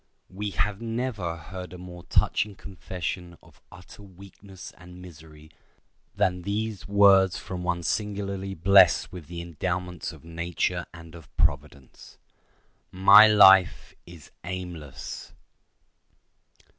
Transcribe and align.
We 0.31 0.49
have 0.49 0.81
never 0.81 1.35
heard 1.37 1.73
a 1.73 1.77
more 1.77 2.01
touching 2.09 2.55
confession 2.55 3.37
of 3.43 3.61
utter 3.71 4.01
weakness 4.01 4.73
and 4.75 4.99
misery 4.99 5.51
than 6.15 6.41
these 6.41 6.87
words 6.87 7.37
from 7.37 7.63
one 7.63 7.83
singularly 7.83 8.55
blessed 8.55 9.11
with 9.11 9.27
the 9.27 9.43
endowments 9.43 10.11
of 10.11 10.25
nature 10.25 10.87
and 10.91 11.13
of 11.13 11.29
Providence: 11.37 12.17
"My 12.91 13.27
life 13.27 13.93
is 14.07 14.31
aimless." 14.43 15.33